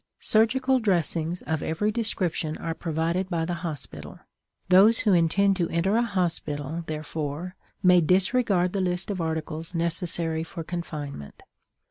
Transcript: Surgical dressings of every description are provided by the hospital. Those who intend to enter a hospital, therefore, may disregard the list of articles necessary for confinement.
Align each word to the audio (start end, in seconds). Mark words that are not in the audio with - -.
Surgical 0.21 0.79
dressings 0.79 1.43
of 1.43 1.61
every 1.61 1.91
description 1.91 2.57
are 2.57 2.73
provided 2.73 3.29
by 3.29 3.45
the 3.45 3.53
hospital. 3.61 4.19
Those 4.67 5.01
who 5.01 5.13
intend 5.13 5.57
to 5.57 5.69
enter 5.69 5.95
a 5.95 6.01
hospital, 6.01 6.83
therefore, 6.87 7.55
may 7.83 8.01
disregard 8.01 8.73
the 8.73 8.81
list 8.81 9.11
of 9.11 9.21
articles 9.21 9.75
necessary 9.75 10.43
for 10.43 10.63
confinement. 10.63 11.43